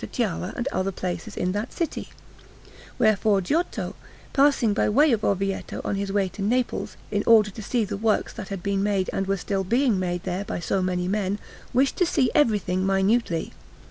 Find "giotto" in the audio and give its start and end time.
3.39-3.95